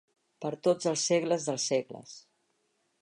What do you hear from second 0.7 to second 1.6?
els segles